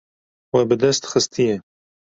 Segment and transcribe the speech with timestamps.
[0.53, 1.55] We bi dest xistiye.